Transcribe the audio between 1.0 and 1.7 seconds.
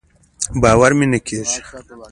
نۀ کېږي.